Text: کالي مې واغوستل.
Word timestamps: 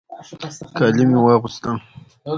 کالي 0.77 1.05
مې 1.09 1.19
واغوستل. 1.21 1.77